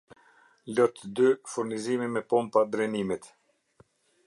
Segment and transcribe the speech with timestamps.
[0.77, 3.23] Lot dy-furnizimi me pompa drenimit